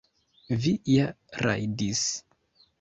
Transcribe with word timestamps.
Vi 0.63 0.71
ja 0.95 1.05
rajdis! 1.45 2.05